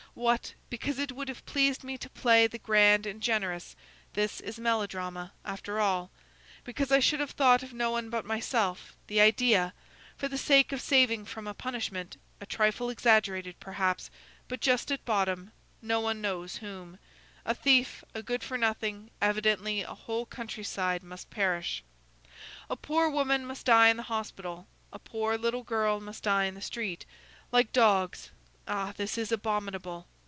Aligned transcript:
What! 0.13 0.55
because 0.69 0.99
it 0.99 1.13
would 1.13 1.29
have 1.29 1.45
pleased 1.45 1.85
me 1.85 1.97
to 1.97 2.09
play 2.09 2.45
the 2.45 2.57
grand 2.59 3.05
and 3.05 3.21
generous; 3.21 3.77
this 4.11 4.41
is 4.41 4.59
melodrama, 4.59 5.31
after 5.45 5.79
all; 5.79 6.11
because 6.65 6.91
I 6.91 6.99
should 6.99 7.21
have 7.21 7.31
thought 7.31 7.63
of 7.63 7.71
no 7.71 7.91
one 7.91 8.09
but 8.09 8.25
myself, 8.25 8.93
the 9.07 9.21
idea! 9.21 9.73
for 10.17 10.27
the 10.27 10.37
sake 10.37 10.73
of 10.73 10.81
saving 10.81 11.23
from 11.23 11.47
a 11.47 11.53
punishment, 11.53 12.17
a 12.41 12.45
trifle 12.45 12.89
exaggerated, 12.89 13.57
perhaps, 13.61 14.11
but 14.49 14.59
just 14.59 14.91
at 14.91 15.05
bottom, 15.05 15.53
no 15.81 16.01
one 16.01 16.19
knows 16.19 16.57
whom, 16.57 16.99
a 17.45 17.55
thief, 17.55 18.03
a 18.13 18.21
good 18.21 18.43
for 18.43 18.57
nothing, 18.57 19.11
evidently, 19.21 19.79
a 19.81 19.95
whole 19.95 20.25
country 20.25 20.65
side 20.65 21.03
must 21.03 21.29
perish! 21.29 21.83
a 22.69 22.75
poor 22.75 23.09
woman 23.09 23.45
must 23.45 23.65
die 23.65 23.87
in 23.87 23.95
the 23.95 24.03
hospital! 24.03 24.67
a 24.91 24.99
poor 24.99 25.37
little 25.37 25.63
girl 25.63 26.01
must 26.01 26.23
die 26.23 26.43
in 26.47 26.55
the 26.55 26.61
street! 26.61 27.05
like 27.53 27.71
dogs; 27.71 28.29
ah, 28.67 28.93
this 28.95 29.17
is 29.17 29.31
abominable! 29.31 30.07